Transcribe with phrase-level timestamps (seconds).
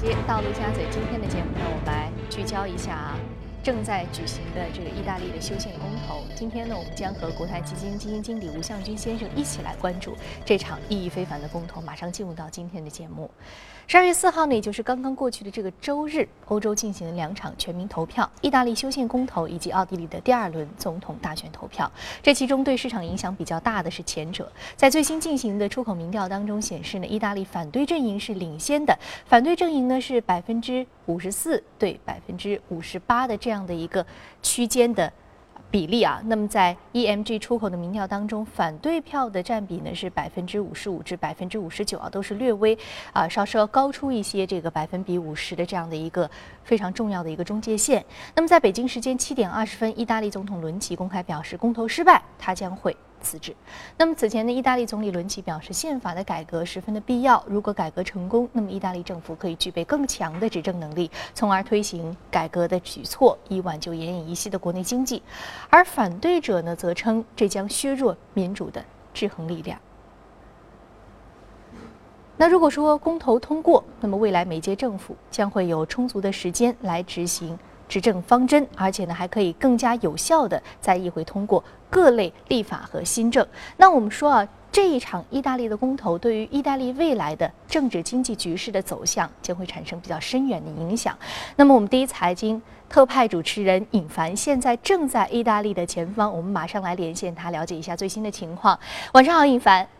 [0.00, 3.18] 接道路家嘴，今天的节目呢，我们来聚焦一下啊，
[3.62, 6.22] 正在举行的这个意大利的修宪公投。
[6.34, 11.80] 今天呢，我们将和国泰基金基金经理吴向军先生一起来关注这场意义非凡的公投。
[11.82, 13.30] 马上进入到今天的节目。
[13.86, 21.90] 十二月四号呢，也就是刚刚过去的这个周日，欧洲进行了两场全民投票：意大利修宪公投以及奥地利的第二轮总统大选投票。
[22.22, 24.50] 这其中对市场影响比较大的是前者。
[24.76, 28.96] 在最新进行的出口民调当中显示呢，意大利反对阵营是领先的，
[29.26, 34.06] 反对阵营呢是百分之五十四对百分之五十八的这样的一个
[34.42, 35.12] 区间的。
[35.72, 42.76] 比例啊，那么在 EMG 出口的民调当中，反对票的占比呢是百分之五十五至百分之五十九啊，都是略微
[43.12, 46.28] 啊稍稍高出一些这个百分比五十的这样的一个
[46.64, 48.04] 非常重要的一个中界线。
[48.34, 52.96] 那么在北京时间七点二十分，意大利总统伦齐公开表示，公投失败，他将会。
[53.22, 53.54] 辞职。
[53.96, 57.42] 那么此前呢，意大利总理伦齐表示，宪法的改革十分的必要。
[57.46, 65.22] 如果改革成功，那么意大利政府可以具备更强的执政能力，从而推行改革的举措，以挽救奄奄一息的国内经济。
[65.68, 69.78] 而反对者呢，则称这将削弱民主的制衡力量。
[72.36, 77.58] 那如果说公投通过，那么未来每届政府将会有充足的时间来执行。
[77.90, 83.44] 执政方针，而且呢还可以更加有效的在议会通过各类立法和新政。
[83.76, 91.18] 那我们说啊，这一场意大利的公投对于意大利未来的政治经济局势的走向将会产生比较深远的影响。
[91.56, 98.78] 那么我们第一财经特派主持人尹凡现在正在意大利的前方，我们马上来连线他，了解一下最新的情况。
[99.14, 99.99] 晚上好，尹凡。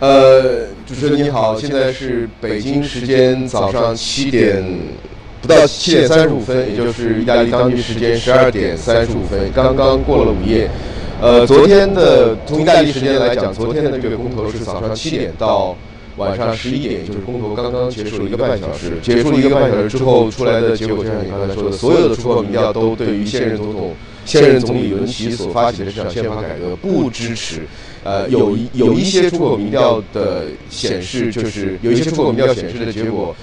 [0.00, 4.62] 呃，主持人你好，现在是北京时间早上七点
[5.40, 10.68] 不到七点三十五分，也就是意大利当地时间十二点三十五分，刚刚过了午夜。
[11.22, 15.76] 呃，昨天的从意大利时间来讲，昨天的这个公投是早上七点到
[16.16, 18.94] 晚上十一点，就是公投刚刚结束了一个半小时。
[19.00, 27.62] 结束了一个半小时之后出来的结果，就像你刚才说的，所有的出口民调都对于现任总统、现任总理伦齐所发起的这场宪法改革不支持。
[28.02, 33.34] 呃，有一有一些出口民调的显示，就是有一些出口民调显示的结果，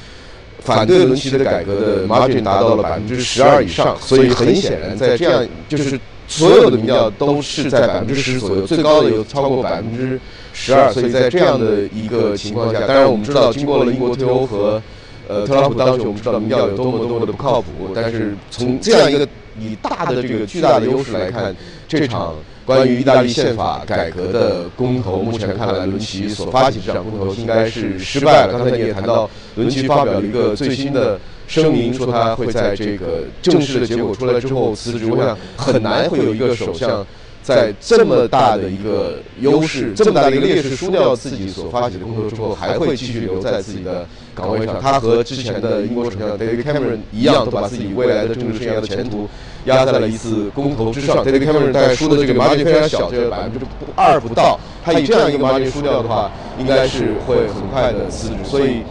[0.59, 10.19] 反对伦齐的改革的 margin 达到了百分之十二以上，所以很显然，在这样就是所有的民调都是在百分之十左右，最高的有超过百分之
[10.53, 14.80] 十二，所以在这样的一个情况下，当然我们知道，经过了英国脱欧和
[15.28, 19.28] 呃特朗普当选，我们知道民调有多么多么的不靠谱，但是从这样一个
[19.59, 21.56] 以大的这个巨大的优势来看，
[21.88, 22.35] 这场。
[22.63, 28.53] 关于意大利宪法改革的公投，目前看来，伦齐所发起这场公投应该是失败了。
[28.53, 35.12] 刚才你也谈到，伦齐发表了一个最新的声明，说他会在这个正式的结果出来之后辞职。
[35.12, 37.06] 我想很难会有一个首相。
[37.41, 44.80] 在这么大的一个优势、这么大的一个劣势输掉自己所发起的公投之后，还会继续留在自己的岗位上。
[44.81, 49.28] 他和之前的英国首相 David Cameron 一样，都把自己未来的政治生涯的前途
[49.66, 51.24] 压在了一次公投之上。
[51.25, 53.59] David Cameron 大概输的这个 margin 非常小，只有百分之
[53.96, 54.59] 二不到。
[54.84, 58.36] 他以这样一个 margin 输掉的话，应该是会很快的辞职。
[58.44, 58.81] 所以。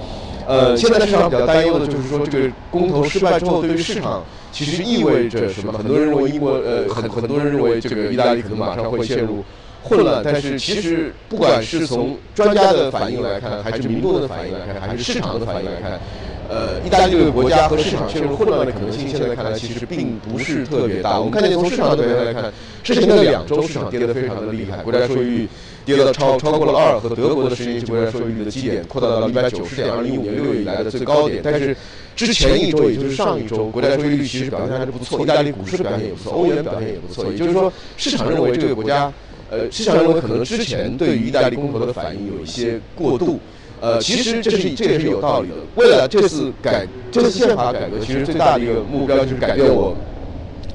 [0.48, 5.72] 呃，现在市场比较担忧的就是说，这个公投失败之后，对于市场其实意味着什么？
[5.72, 9.44] 很多人认为英国，呃，很很多人认为这个意大利可能马上会陷入
[9.82, 10.22] 混乱。
[10.24, 16.00] 但是其实，不管是从专家的反应来看，还是民众的反应来看，还是市场的反应来看，
[16.48, 21.18] 呃，意大利这个国家和市场陷入混乱的可能性，现在看来其实并不是特别大。
[21.18, 22.52] 我们看见从市场的表现来看，
[22.82, 25.48] 之前的两周市场跌得非常的厉害，国债收益率。
[25.82, 31.40] 跌到超超过了二和德国的十年期国债收益率的基点扩大到了一百九十点，二零一五年六月以来的最高点。
[31.42, 31.74] 但是
[32.14, 37.24] 之前一周，也就是上一周，国债收益率其实表现还是不错，意大利股市表现也不错，欧元表现也不错。
[37.32, 39.10] 也就是说，市场认为这个国家，
[39.50, 43.38] 呃，市场认为可能之前对于意大利公投的反应有一些过度。
[43.80, 45.54] 呃，其实这是这也是有道理的。
[45.74, 49.96] 为了这次改这次宪法改革，其实最大的一个目标就是改变我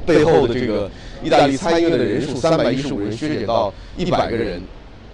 [0.06, 0.90] 背后的这个
[1.24, 4.62] 意大利参议院的人数，三百一十五人削减到一百个人。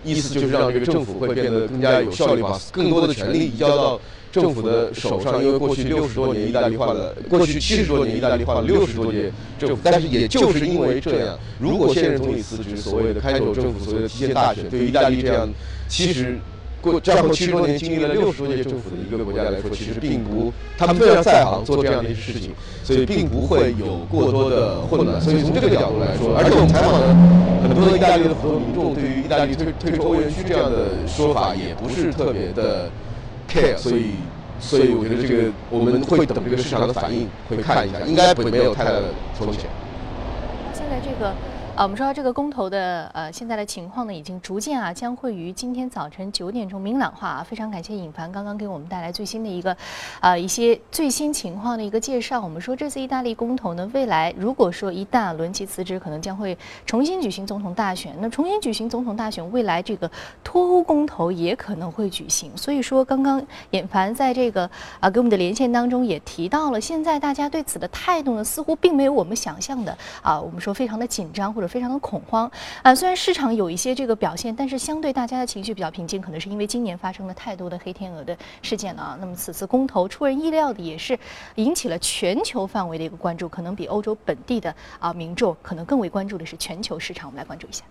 [0.04, 4.02] 意思就是让这个政府会变得更加有效率，把更多的权力移交到
[4.32, 5.44] 政府的手上。
[5.44, 15.50] 因为过去六十多年意大利化的，过去七十多年意大利化了六十多届政府，但是也就是因为这样，如果现任总理辞职，所谓的开走政府，所谓的提前大选，对于意大利这样
[15.88, 16.38] 其实。
[16.82, 25.22] 过战后七十多年，经历了六十多届政府的一个国家来说，其实并不，他们非常在行做这样的一些事情，所以并不会有过多的混乱。
[25.22, 27.14] 所以从这个角度来说，而且我们采访的
[27.62, 32.90] 很多的意大利的很多民众，对于意大利退退出欧元区这样的说法，也不是特别的
[33.52, 33.78] care。
[33.78, 34.16] 所以，
[34.60, 39.04] 所以我觉得这个我们会等这个市场的反应，会看一下，应该不会没有太大的
[39.34, 39.66] 风险。
[40.74, 41.34] 现在这个。
[41.84, 47.44] 我们说到这个公投的呃现在的情况呢，已经逐渐啊将会于今天早晨九点钟明朗化啊。
[47.44, 49.76] 非常感谢尹凡刚刚给我们带来最新的一个
[50.20, 52.40] 呃一些最新情况的一个介绍。
[52.40, 56.56] 我们说这次意大利公投呢，未来如果说一旦伦齐辞职，可能将会
[56.86, 58.16] 重新举行总统大选。
[58.20, 60.10] 那重新举行总统大选，未来这个
[60.44, 62.56] 脱欧公投也可能会举行。
[62.56, 64.70] 所以说，刚刚尹凡在这个
[65.00, 71.52] 啊给我们的连线当中也提到了，现在大家对此的态度呢，似乎并没有我们想象的啊，我们说非常的紧张。
[71.52, 72.52] 或者非常的恐慌
[72.84, 72.94] 啊！
[72.94, 79.18] 虽然市场有一些这个表现，但是相对大家的情绪比较平静，可能是因为今年发生了太多的黑天鹅的事件了啊。
[79.22, 81.18] 那么此次公投出人意料的也是
[81.56, 87.30] 引起了全球范围的一个关注，可能比欧洲本地的啊民众可能更为关注的是全球市场。
[87.30, 87.86] 我们来关注一下。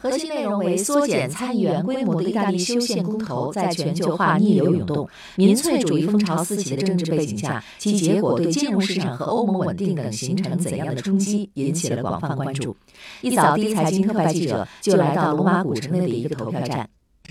[0.00, 5.06] 核心内容为缩减参议员规模的意大利修宪公投，在全球化逆流涌动、
[5.36, 12.74] 民粹主义风潮四起的政治背景下，其结果对金融市场和欧盟稳定等形成怎样的冲击，引起了广泛关注。
[13.20, 16.88] 一早，第一财经特派记者就来到罗马古城内的一个投票站。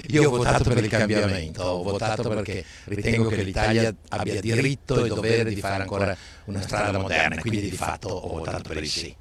[0.09, 5.09] Io ho votato per il cambiamento, ho votato perché ritengo che l'Italia abbia diritto e
[5.09, 9.13] dovere di fare ancora una strada moderna, quindi di fatto ho votato per il sì.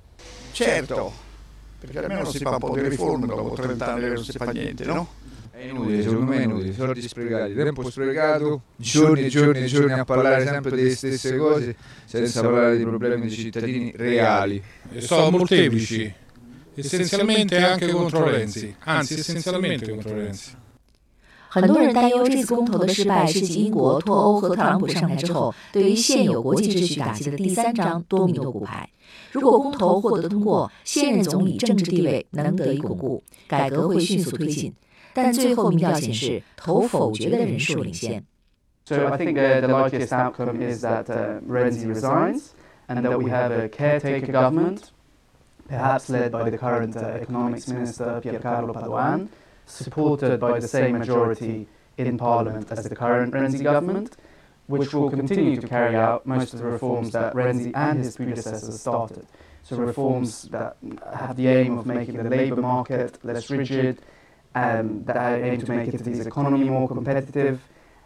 [0.52, 1.26] Certo.
[1.78, 4.84] Perché almeno si fa un po' di riforme dopo 30 anni non si fa niente,
[4.84, 5.08] no?
[5.50, 9.92] È inutile, secondo me è inutile, soldi sprecati, tempo sprecato, giorni e giorni e giorni
[9.92, 14.62] a parlare sempre delle stesse cose senza parlare dei problemi dei cittadini reali.
[14.92, 16.12] E sono molteplici,
[16.74, 20.66] essenzialmente anche contro Renzi, anzi essenzialmente contro Renzi.
[21.50, 28.88] 很多人担忧这次公投的失败是继英国脱欧和特朗普上台之后，对于现有国际秩序打击的第三张多米诺骨牌。
[29.32, 34.72] 如果公投获得通过，现任总理政治地位能得以巩固，改革会迅速推进。
[35.14, 38.22] 但最后民调显示，投否决的人数领先。
[38.84, 41.06] So I think the largest outcome is that
[41.46, 42.50] Renzi resigns
[42.88, 44.80] and that we have a caretaker government,
[45.68, 49.28] perhaps led by the current economics minister Pier Carlo Padoan.
[49.68, 54.16] Supported by the same majority in Parliament as the current Renzi government,
[54.66, 58.80] which will continue to carry out most of the reforms that Renzi and his predecessors
[58.80, 59.26] started.
[59.62, 60.76] So reforms that
[61.12, 64.00] have the aim of making the labour market less rigid,
[64.54, 67.60] um, that aim to make Italy's economy more competitive,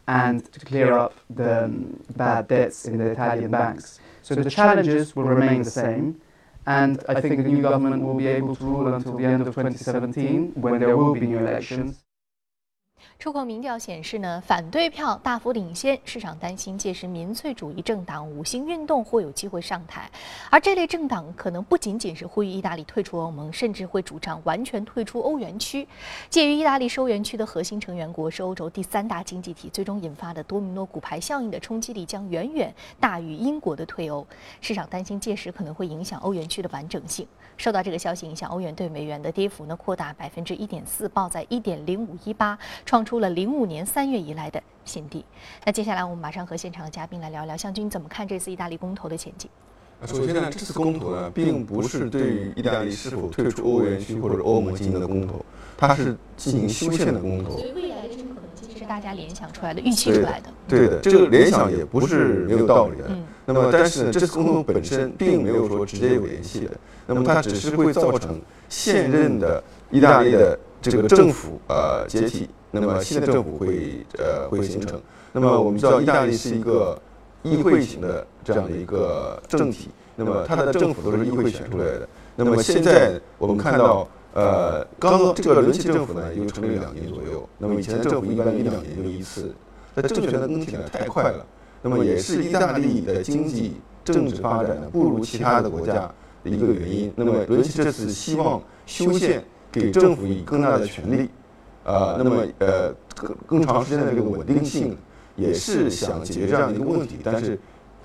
[0.09, 4.01] and to clear up the um, bad debts in the Italian banks.
[4.23, 6.21] So the challenges will remain the same,
[6.67, 9.49] and I think the new government will be able to rule until the end of
[9.55, 12.05] 2017 when there will be new elections.
[13.19, 20.11] 出口民调显示呢，反对票大幅领先，市场担心届时民粹主义政党五星运动或有机会上台，
[20.51, 25.87] 而这类政党可能不仅仅是呼吁意大利退出欧盟，甚至会主张完全退出欧元区。
[26.29, 34.27] 介于意大利欧元区的核心成员国是欧洲第三大经济体，最终引发的多米诺骨牌效应的冲击力将远远大于英国的退欧。
[34.61, 37.27] 市场担心届时可能会影响欧元区的完整性。
[37.57, 42.59] 受到这个消息影响，欧元对美元的跌幅呢扩大百分之一点四，报在一点零五一八，
[42.93, 45.25] 创出了零五年三月以来的新低。
[45.65, 49.49] 那接下来我们马上和现场的嘉宾来聊聊，向军怎么看这次意大利公投的前景？
[50.05, 55.43] 首先呢，这次公投呢，并不是对于意大利是否退出欧元区或者欧盟进行的公投，
[55.75, 57.53] 它是进行修宪的公投。
[57.53, 60.51] 所以未来的这种可能其实是大家联想出来的、预期出来的。
[60.69, 63.11] 对的，这个联想也不是没有道理的。
[63.47, 66.73] 那么，但是呢，这次公投本身并没有说直接有联系的。
[67.07, 75.01] 那么，它只是会造成现任的意大利的这个政府呃解体，那么新的政府会呃会形成。
[75.33, 77.01] 那么我们知道，意大利是一个
[77.43, 82.09] 议会型的这样的一个政体，那么它的政府都是议会选出来的。
[82.35, 87.49] 那么现在我们看到，呃，刚刚这个轮期政府呢，又成立两年左右。
[87.59, 89.55] 那么以前的政府一般一两年就一次，
[89.95, 91.47] 那政权的更替呢太快了。
[91.83, 96.11] 那么也是意大利的经济政治发展呢不如其他的国家
[96.45, 97.13] 的一个原因。
[97.17, 101.29] 那么轮期这次希望修宪，给政府以更大的权力，
[101.85, 104.97] 啊，那么呃更更长时间的这个稳定性，
[105.37, 107.19] 也是想解决这样一个问题。
[107.23, 107.59] 但是。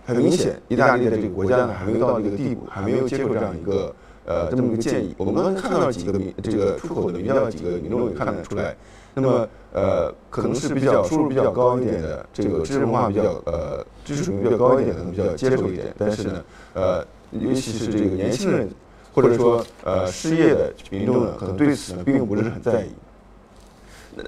[0.08, 3.94] 很明显，意大利的这个国家呢，还没有到这个地步，还没有接受这样一个
[4.26, 5.14] 呃这么一个建议。
[5.18, 8.74] 我们刚刚看到几个民这个出口的民调，几个民众也看得出来。
[9.14, 15.94] 那么呃，可能是比较收入比较高一点的，这个知识文化比较呃知识水平比较高一点的，可能比较接受一点。
[15.98, 16.44] 但是呢，
[16.76, 18.70] 呃，尤其是这个年轻人
[19.14, 22.92] 或者说呃失业的民众呢，可能对此呢并不是很在意。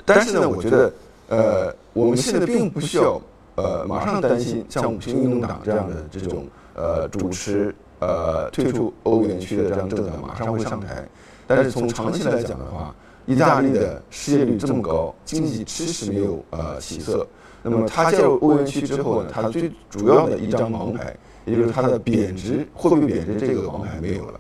[0.06, 0.94] 但是呢，我觉得
[1.30, 3.22] 呃，我们现在并不需要。
[3.56, 11.06] 呃，马上担心像五星运动党这样的这种呃主持呃退出欧元区的这样政党马上会上台，
[11.46, 17.28] 但是从长期来讲的话，意大利的失业率这么高，经济迟迟没有呃起色，
[17.62, 24.40] 那么它加入欧元区之后呢，它最主要的一张王牌，也就是它的贬值货币贬值这个王牌没有了，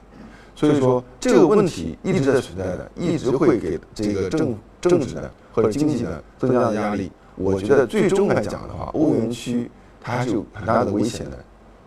[0.55, 7.11] 所以说这个问题一直在存在的，一直会给这个政政治呢或者经济呢增加的压力。
[7.35, 9.69] 我觉得最终来讲的话，欧元区
[10.01, 11.37] 它还是有很大的危险的。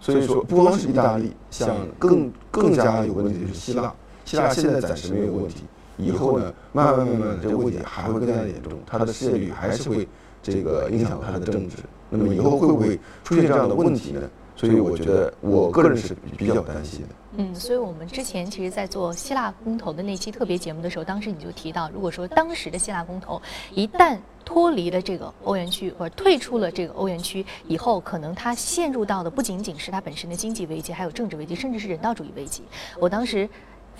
[0.00, 3.94] 所以说，不光是意大利，像更更加有问题的是希腊。
[4.24, 5.64] 希腊现在暂时没有问题，
[5.96, 10.08] 以后呢，慢慢慢慢这个问题还会更加严重，它的失业率还是会
[10.42, 11.76] 这个影响它的政治。
[12.10, 14.20] 那么以后会不会出现这样的问题呢？
[14.54, 17.08] 所以我觉得我个人是比较担心的。
[17.38, 23.40] 嗯，所以我们之前其实，在做希腊公投的那期特别节目的时候，当时你就提到，如果说当时的希腊公投
[23.72, 32.62] 一旦脱离了这个欧元区，或者退出了这个欧元区以后，可能它陷入到的不仅仅是它本身的经济危机，还有政治危机，甚至是人道主义危机。
[32.98, 33.48] 我当时。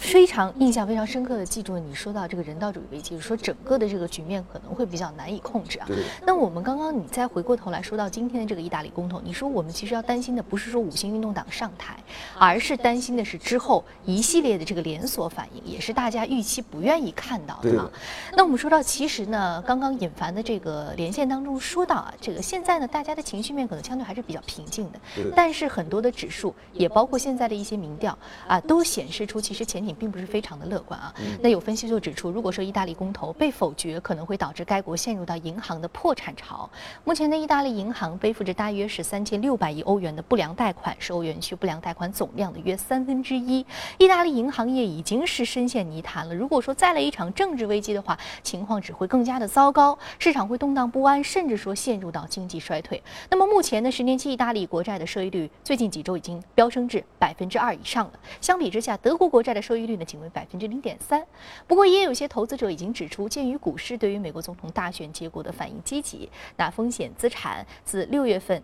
[0.03, 5.87] 非常印象非常深刻的记住了你说到这个人道主义危机，说整个的这个局面可能会比较难以控制啊。
[6.27, 11.97] 那我们刚刚你再回过头来说到今天的这个意大利公投，你说我们其实要担心的不是说五星运动党上台，
[12.37, 17.89] 而是担心的是之后一系列的这个连锁反应，也是大家预期不愿意看到的啊。
[18.37, 24.99] 那我们说到其实呢，刚刚尹凡的这个连线当中说到啊，这个现在呢大家的情绪面可能相对还是比较平静的，
[25.37, 28.19] 但是很多的指数也包括现在的一些民调
[28.49, 29.83] 啊，都显示出其实前。
[29.95, 31.15] 并不是非常的乐观啊。
[31.41, 36.69] 那有分析就指出，如果说意大利公投被否决，可能会导致该国陷入到银行的破产潮。
[37.05, 43.65] 目前的意大利银行背负着大约是三千六百亿欧元的不良贷款，是欧元区不良贷款总量的约三分之一。
[43.99, 46.35] 意大利银行业已经是深陷泥潭了。
[46.35, 53.03] 如果说再来一场政治危机的话，情况只会更加的糟糕，市场会动荡不安，甚至说陷入到经济衰退。
[53.31, 58.13] 那么目前呢，十年期意大利国债的收益率最近几周已经飙升至百分之二以上了。
[58.41, 61.27] 相比之下，德国国债的收益率呢仅为百分之零点三，
[61.67, 68.63] 不过也有些投资者已经指出，鉴于股市对于美国总统大选结果的反应积极，那风险资产自六月份。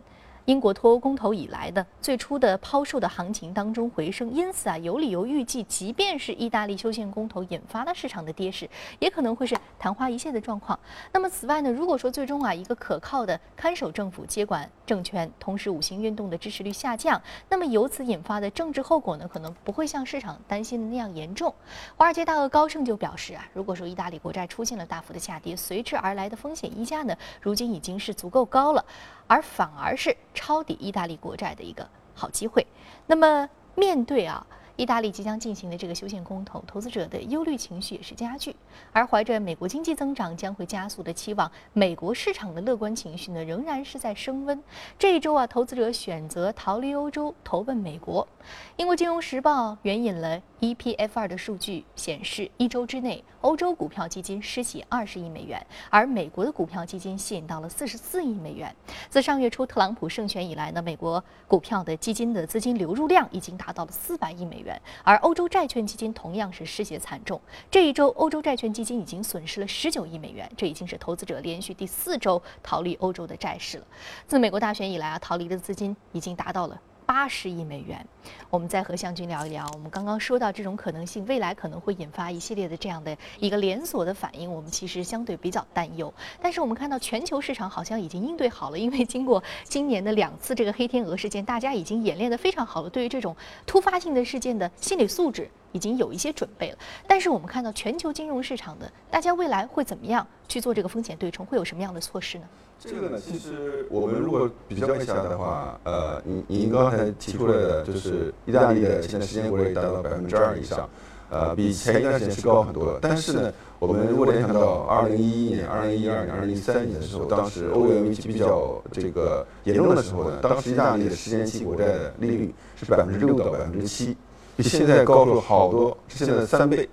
[0.48, 8.66] 英国脱欧公投以来的最初的抛售的行情当中回升，因此啊，有理由预计，即便是意大利修宪公投引发了市场的跌势，
[8.98, 10.78] 也可能会是昙花一现的状况。
[11.12, 21.54] 那么此外呢，如果说最终啊一个可靠的看守政府接管政权，同时五星运动的支持率下降，那么由此引发的政治后果呢，可能不会像市场担心的那样严重。
[21.94, 28.82] 华尔街大鳄高盛就表示啊，如果说意大利国债出现了大幅的下跌，随之而来的风险溢价呢，如今已经是足够高了。
[29.30, 32.64] 而反而是抄底意大利国债的一个好机会。
[33.08, 34.46] 那么面对啊。
[34.78, 38.54] 意大利即将进行的这个修宪公投，投资者的忧虑情绪也是加剧。
[38.92, 44.62] 而怀着美国经济增长将会加速的期望，美国市场的乐观情绪呢，仍然是在升温。
[44.96, 48.28] 这一周啊，投资者选择逃离欧洲，投奔美国。
[48.76, 58.74] 英国金融时报援引了 EPFR 的数据显示，一周之内，欧洲股票基金失血二十亿美元，而美国的股票基金吸引到了四十四亿美元。
[59.08, 64.80] 自上月初特朗普胜选以来呢，美国股票的基金的资金流入量已经达到了四百亿美元。
[65.04, 73.86] 而欧洲债券基金同样是失血惨重，这一周欧洲债券基金已经损失了十九亿美元，这已经是投资者连续第四周逃离欧洲的债市了。
[74.26, 76.80] 自美国大选以来啊，逃离的资金已经达到了。
[77.08, 78.06] 八十亿美元，
[78.50, 79.66] 我们再和向军聊一聊。
[79.72, 86.12] 我们刚刚说到这种可能性，未来可能会引发一系列的这样的一个连锁的反应，我们其实相对比较担忧。
[86.42, 93.34] 但是我们看到全球市场好像已经应对好了，因为经过今年的两次这个黑天鹅事件，大家已经演练得非常好了，对于这种
[93.64, 96.78] 突发性的事件的心理素质已经有一些准备了。
[97.06, 102.44] 但是我们看到全球金融市场的大家未来会怎么样去做这个风险对冲，会有什么样的措施呢？
[102.80, 110.88] 这个呢，其实我们如果比较一下的话，呃，您您刚才提出来的，就是意大利的现在时间国率达到百分之二以上，
[111.28, 113.00] 呃，比前一段时间是高很多了。
[113.02, 124.16] 但是呢，我们如果联想到二零一一年、二零一二年、二零一三年的时候，当时欧元危机比较这个严重的时候呢，当时意大利的十年期国债的利率是百分之六到百分之七，
[124.56, 126.88] 比现在高出好多，是现在的三倍，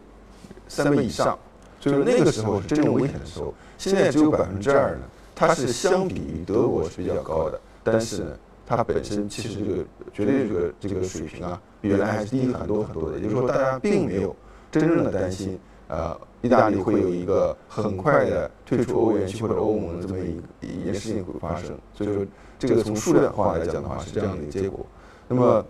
[0.67, 1.37] 三倍以上。
[1.79, 5.01] 所以说那个时候是真正危险的时候，现在只有百分之二呢。
[5.35, 8.27] 它是相比于德国是比较高的，但是呢，
[8.65, 13.17] 它本身其实这个绝对这个这个水平啊，比原来还是低很多很多的。
[13.17, 14.33] 也就是说，大家并没有
[14.71, 20.39] 真正的担心，呃，意大利会有一个很快的退出欧元区或者欧盟的这么一
[20.79, 21.77] 一件事情会发生。
[21.93, 22.25] 所以说，
[22.57, 24.85] 这个从数量化来讲的话是这样的一个结果。
[25.27, 25.65] 那么，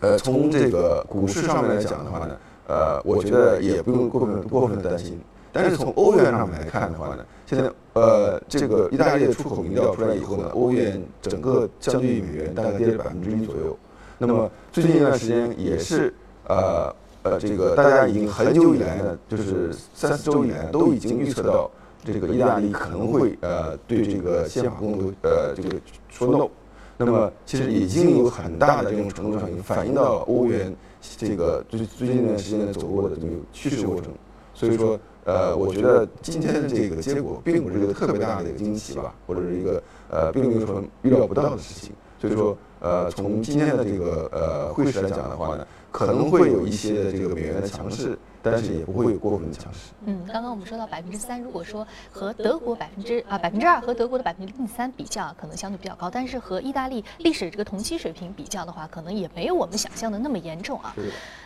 [0.00, 2.36] 呃，从这个股市上面来讲的话呢，
[2.68, 5.18] 呃，我觉得也不用过分过分的担心。
[5.54, 13.76] 但是从欧元上面来看的话呢，现在呃，这个意大利的出口民调出来以后呢，欧元整个相对于美元大概跌了百分之一左右。
[14.16, 16.14] 那么最近一段时间也是
[16.48, 16.94] 呃
[17.24, 21.70] 呃，这个大家已经很久以来呢，就是三四周以来都已经预测到
[22.02, 25.76] 这个意大利可能会呃对这个宪法公投呃这个
[26.08, 26.48] 说 no。
[26.96, 30.74] 那么其实已经有很大的这种程度上已经反映到欧元
[31.18, 34.10] 这个最最近一段时间的走过的这个趋势过程。
[34.54, 41.92] 所以说，呃，我觉得今天的这个结果并不是一个特别大的一个惊喜吧，或者是一个呃，并没有说预料不到的事情。
[42.20, 48.18] 所以说，呃，从今天的这个呃会市来讲的话呢，可能会有一些的这个美元的强势。
[48.42, 49.92] 但是也不会有过分的强势。
[50.04, 56.10] 嗯，刚刚我们说到百分之三，如果说和德国百分之啊百分之二和德国的百分之零点三比较，可能相对比较高。
[56.10, 60.94] 但是和意大利历史这个同期水平比较的话，可能也没有我们想象的那么严重啊。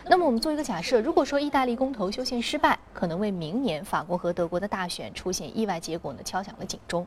[0.09, 7.05] 那么我们做一个假设，如果说意大利公投修宪失败，可能为明年法国和德国的大选出现意外结果呢敲响了警钟。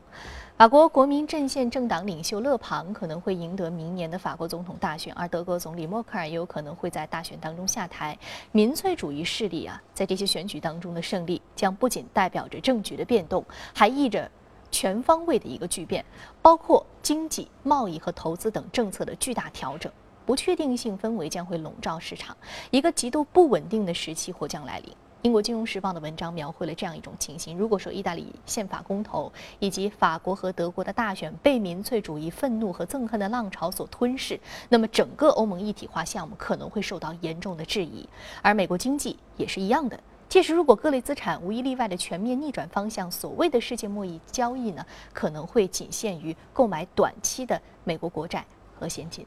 [0.57, 8.15] 法国国民阵线政党领袖勒庞可能会赢得明年的法国总统大选，而德国总理默克尔也有可能会在大选当中下台。
[8.51, 14.29] 民粹主义势力啊，在这些选举当中的胜利，将不仅代表着政局的变动，还意着
[14.71, 16.03] 全方位的一个巨变，
[16.41, 19.91] 包括经济、贸易和投资等政策的巨大调整。
[20.23, 22.37] 不确定性氛围将会笼罩市场，
[22.69, 24.95] 一个极度不稳定的时期或将来临。
[25.23, 38.09] 英国金融时报的文章描绘了这样一种情形：如果说意大利宪法公投以及法国和德国的大选被民粹主义愤怒和憎恨的浪潮所吞噬，那么整个欧盟一体化项目可能会受到严重的质疑。
[38.41, 39.99] 而美国经济也是一样的。
[40.27, 49.23] 届时，如果各类资产无一例外的全面逆转方向，所谓的世界贸易交易呢，可能会仅限于购买短期的美国国债和现金。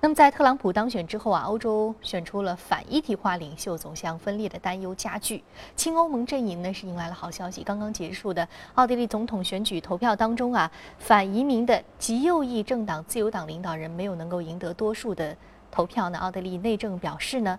[0.00, 5.42] 那么，在特朗普当选之后啊，欧洲选出了反一体化领袖，走向分裂的担忧加剧。
[5.74, 15.36] 亲欧盟阵营呢是迎来了好消息，刚刚结束的奥地利总统选举投票当中啊，反移民的极右翼政党自由党领导人没有能够赢得多数的
[15.68, 16.18] 投票呢。
[16.20, 17.58] 奥地利内政表示呢。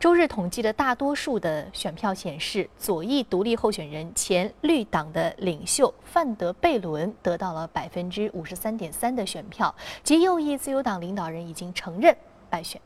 [0.00, 9.74] 周日统计的大多数的选票显示，左翼独立候选人前绿党的领袖范德贝伦得到了百分之五十三点三的选票，
[10.04, 12.16] 及右翼自由党领导人已经承认
[12.48, 12.80] 败选。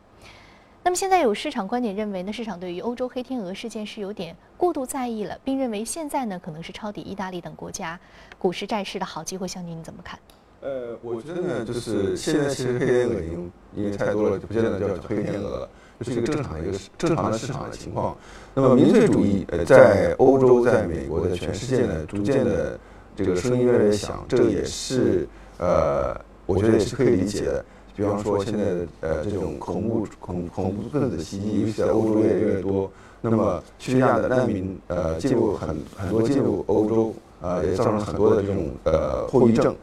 [0.83, 8.01] 那么现在有市场观点认为呢，市场对于欧洲黑天鹅事件是有点过度在意了，并认为现在呢可能是抄底意大利等国家
[8.39, 9.47] 股市债市的好机会。
[9.47, 10.19] 相军，你怎么看？
[10.63, 15.69] 呃，我觉得呢，就是现在其实黑天鹅已经因为太多了，就不见得叫黑天鹅了。
[16.01, 18.17] 是一个正常一个正常的市场的情况。
[18.55, 22.79] 那么民粹主义呃，在欧洲、在美国、在全世界呢，逐渐的
[23.15, 27.65] 这个声音越来越响，这个也是呃，我觉得也是可以理解的。
[27.95, 32.91] 比方说现在的呃这种恐怖恐恐怖分子的袭击，尤其在欧洲越来越多。
[33.21, 39.77] 那么叙利亚的难民呃进入很很多进入欧洲，呃也造成了很多的这种呃后遗症。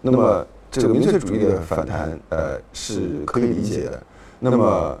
[0.00, 4.02] 那么这个民粹主义的反弹呃是可以理解的。
[4.38, 4.98] 那么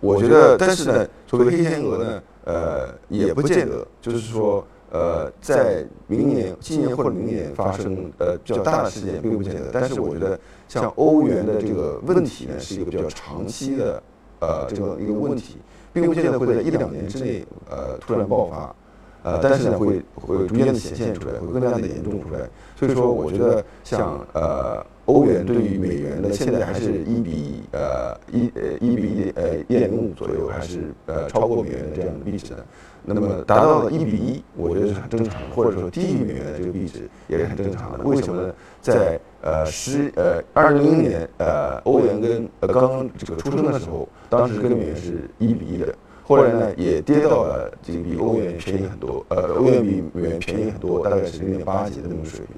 [0.00, 9.68] 我觉得，但是呢，作为黑天鹅呢，呃，也不见得，就是说，呃，在明年、今年或者明年发生呃比较大的事件，并不见得。
[9.72, 14.02] 但是我觉得，像欧元的这个问题呢，是一个比较长期的
[14.40, 15.58] 呃这么一个问题，
[15.92, 18.74] 并不见得会在一两年之内呃突然爆发，
[19.22, 22.48] 呃，但是呢，会会逐渐的显现出来，会更加的严重出来。
[22.80, 24.84] 所以说，我觉得像呃。
[25.06, 32.64] 欧元对于美元呢，现在还是一比呃一呃一比呃一点五左右，还是呃超过美元的这样的币值的。
[33.04, 38.04] 那么达到了一比一，我觉得是很正常的，或者说低于美元的这个币值也是很正常的。
[38.04, 38.54] 为什么呢？
[38.80, 52.54] 在呃十呃二零零年呃欧元跟呃刚刚这个出生的时候，当时跟美元是一比一的，后来呢也跌到了这个比欧元便宜很多，呃欧元比美元便宜很多，大概是零点八几的那种水平。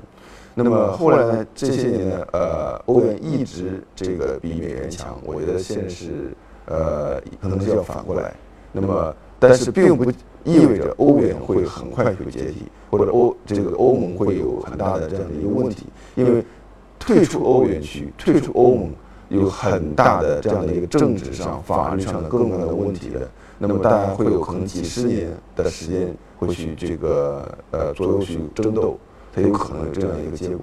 [0.55, 1.47] 那么后来呢？
[1.55, 5.19] 这些年呢，呃，欧元一直这个比美元强。
[5.25, 6.35] 我觉得现在是
[6.67, 8.35] 呃，可能是要反过来。
[8.71, 10.11] 那么，但是并不
[10.45, 15.87] 意味着欧元会很快就解体，或者欧这个欧盟会有很大的这样的一个问题。
[16.17, 16.45] 因为
[16.99, 18.91] 退出欧元区、退出欧盟
[19.31, 23.27] 有很大的这样的一个政治上、法律上的各种各样的问题的。
[23.59, 28.99] 那么大家会有可能几十年的时间会去这个呃左右去争斗。
[29.35, 30.61] 它有可能有这样一个结果。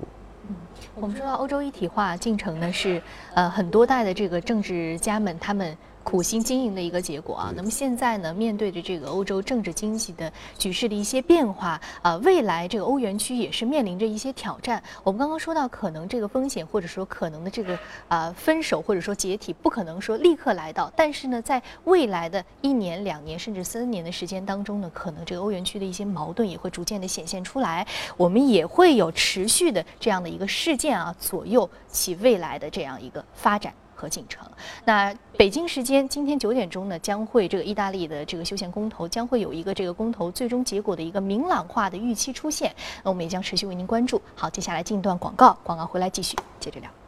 [0.48, 0.56] 嗯，
[0.96, 3.02] 我们说到欧洲一体化进程呢，是
[3.34, 5.78] 呃很多代的这个政治家们他们。
[6.10, 7.54] 苦心经营的一个结果啊。
[7.56, 14.82] 那么现在呢，面对着这个欧洲政治经济的局势的一些变化啊，未来这个欧元区也是面临着一些挑战。
[15.04, 20.92] 我们刚刚说到，可能这个风险或者说可能的这个啊分手或者说解体，不可能说立刻来到。
[20.96, 27.86] 但是呢，在未来的一年、两年甚至三年的时间当中呢，可能这个欧元区的一些矛盾也会逐渐的显现出来。
[28.18, 33.72] 我们也会有持续的这样的一个事件啊，左右其未来的这样一个发展。
[34.00, 34.48] 和进程。
[34.86, 42.74] 那北京时间今天九点钟呢，将会这个意大利的这个休闲公投将会有一个这个公投最终结果的一个明朗化的预期出现。
[43.04, 44.22] 那我们也将持续为您关注。
[44.36, 46.99] 好，接下来进一段广告，广告回来继续接着聊。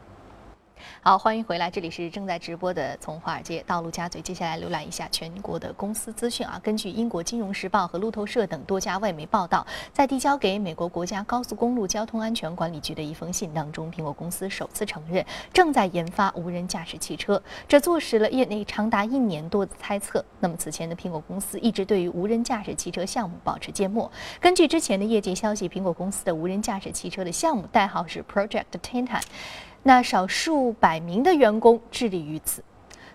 [1.04, 4.22] 好，欢迎回来，这里是正在直播的从华尔街到陆家嘴。
[4.22, 6.60] 接下来浏览一下全国的公司资讯啊。
[6.62, 20.24] 根据英国金融时报和路透社等多家外媒报道，在递交给美国国家高速公路交通安全管理局的一封信当中，苹果公司首次承认正在研发无人驾驶汽车，这坐实了业内长达一年多的猜测。
[20.38, 24.08] 那么此前的苹果公司一直对于无人驾驶汽车项目保持缄默。
[24.40, 29.20] 根据之前的业界消息，苹果公司的无人驾驶汽车的项目代号是 Project Titan。
[29.82, 32.62] 那少数百名的员工致力于此。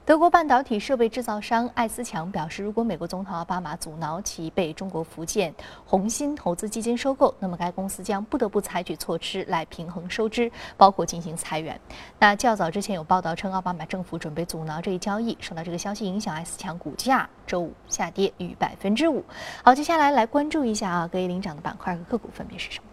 [0.06, 5.54] 德国半导体设备制造商艾思强表示，如果美国总统奥巴马阻挠其被中国福建
[5.86, 11.78] 红芯投资基金收购，那么该公司将不得不采取措施来平衡收支，包括进行裁员。
[12.20, 15.38] 那较早之前有报道称，奥巴马政府准备阻挠这一交易。
[15.42, 19.22] 受到这个消息影响，艾思强股价周五下跌逾百分之五。
[19.62, 22.86] 好，接下来来关注一下啊，隔夜领涨的板块和个股分别是什么？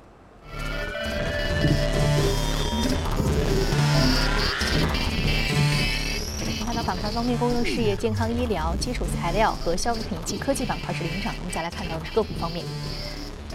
[6.87, 11.35] 板块方面，公用事业、健康医疗、基础材料和消费品及科技板块是领涨。
[11.41, 12.63] 我们再来看到的是个股方面，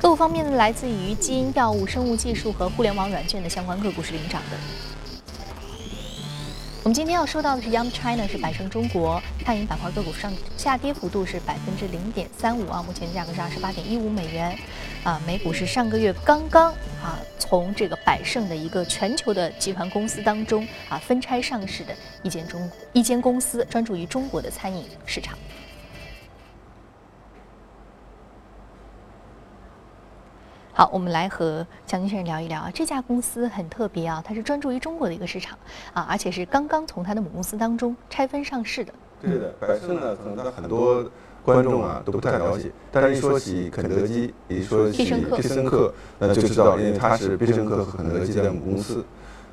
[0.01, 4.57] 个股方面呢，来自于基因药物、生物技术和互联网软件的相关个股是领涨的。
[6.89, 14.57] 我们今天要说到的是 Young China，是百胜中国，餐饮板块个股上下跌幅度是百分之零点三五啊，目前价格是二十八点一五美元，
[15.03, 25.37] 啊，美股是上个月刚刚啊从这个百胜的一个全球的集团公司当中啊分拆上市的一间中一间公司，专注于中国的餐饮市场。
[30.79, 32.71] 好，我们来和蒋先生聊一聊啊。
[32.73, 35.59] 这家公司很特别啊，它是专注于中国的一个市场
[35.91, 38.93] 啊，而且是刚刚从它的母公司当中拆分上市的。
[39.21, 41.03] 对的，百胜呢，可能很多
[41.43, 49.03] 观众啊都不太了解，但是一说起肯德基，一说起必胜客，那就知道，因为它是必胜客和肯德基的母公司。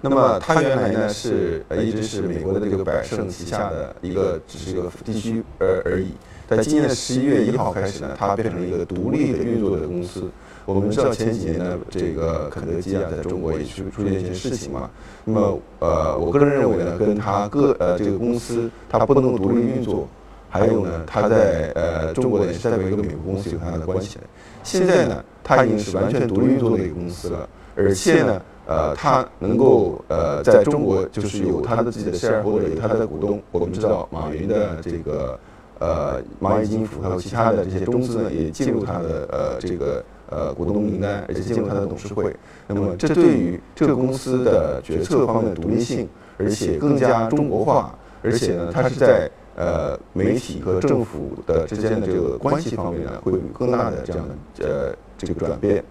[0.02, 6.12] 那么它原来呢是呃一直是美国的这个百胜旗下的一个只是一个地区而而已。
[6.46, 10.30] 在今年的十一月一号开始呢，它变成了一个独立的运作的公司。
[10.66, 14.90] 我们知道前几年呢，这个肯德基啊，在中国也出出现一些事情嘛。
[15.24, 20.08] 那么，呃，我个人认为呢，跟它个呃这个公司它不能独立运作，
[20.50, 24.24] 还有呢，它在呃中国也是代表一个美国公司有很大的关系的。
[24.64, 33.40] 现在呢，它已经是完全独立运作的一个公司了，而且呢，呃，它能够呃在中国就是有它的自己的 shareholder，有它的股东。
[33.52, 35.38] 我们知道马云的这个
[35.78, 40.02] 呃蚂蚁金服还有其他的这些中资呢，也进入它的呃这个。
[40.28, 42.34] 呃，股东名单，而且进入他的董事会。
[42.66, 55.84] 那么，这对于这个公司的决策方面的独立性，而且更加中国化，而且呢，它是在呃媒体和政府的之间的这个关系方面呢，会有更大的这样的呃这个转变。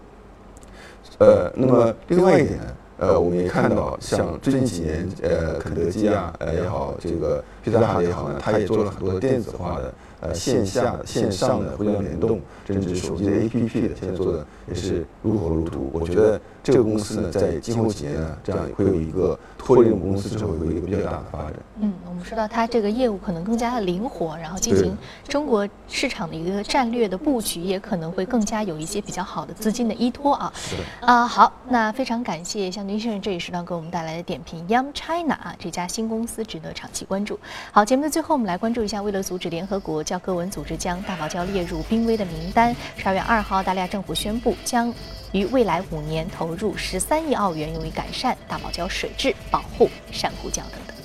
[1.18, 2.60] 呃，那么另外一点，
[2.98, 9.94] 呃，我们也看到，像最近几年，呃，肯德基啊，呃也好，这个披萨哈也好呢，它也做了很多电子化的。
[10.20, 15.90] 呃，线下、线上的互联网联动，甚至手机的 APP 的，现在做的也是如火如荼。
[15.92, 21.52] 我觉得这个公司呢，在今后几年呢，这样会有一个脱离我们公司之后，有一个比较大的发展。
[21.80, 24.96] 嗯，我们说到它这个业务可能更加的灵活，然后进行
[25.28, 30.50] 中国市场的一个战略的布局，也可能会更加有一些比较好的资金的依托啊。
[30.56, 34.66] 是啊，好，那非常感谢向军先生这一时段给我们带来的点评。
[34.66, 37.38] Young China 啊，这家新公司值得长期关注。
[37.70, 40.05] 好，节目的最后，我们来关注一下，为了阻止联合国。
[40.06, 42.74] 教科文组织将大堡礁列入濒危的名单。
[42.96, 44.94] 十二月二号，澳大利亚政府宣布将
[45.32, 50.96] 于未来五年投入十三亿澳元，用于改善大堡礁水质、保护珊瑚礁等等。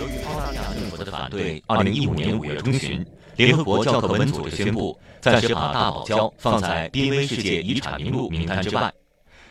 [0.00, 8.90] 由于澳大利亚政府的反对，二零一五年五月中旬，联合国教科文组织宣布暂时把大堡礁放在濒危世界遗产名录名单之外，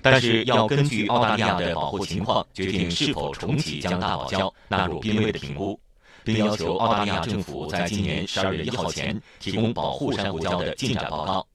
[0.02, 5.80] 但是要根据澳大利亚的保护情况，决定是否重启将大堡礁纳入濒危的评估。
[6.24, 11.46] 并要求澳大利亚政府在今年十二月一号前提供保护珊瑚礁的进展报告。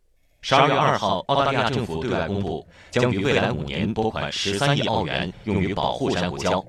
[0.41, 6.65] 十二月二号，澳大利亚政府对外公布，将于未来五年拨款十三亿澳元用于保护珊瑚礁，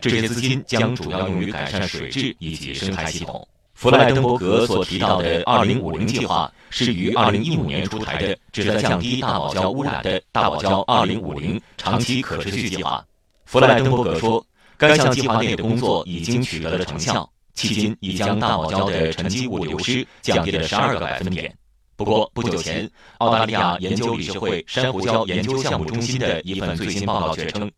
[0.00, 3.46] 这些资金将主要用于改善水质以及生态系统。
[3.74, 13.04] 弗莱登伯格所提到的“二零五零计划”是于二零一五年出台的，旨在降低大堡礁污染的“大堡礁二零五零”长期可持续计划。
[13.44, 14.44] 弗莱登伯格说。
[14.80, 21.54] 该项计划内的工作已经取得了成效，迄今已将大堡礁的沉积物流失降低了十二个百分点。
[21.96, 27.70] 不过，不久前，澳大利亚研究理事会珊瑚礁研究项目中心的一份最新报告却称，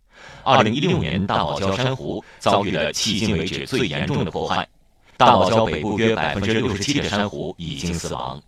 [0.44, 4.64] 二零一六年大堡礁珊瑚遭遇了迄今为止最严重的破坏，
[5.16, 8.40] 大堡礁北部约百分之六十七的珊瑚已经死亡。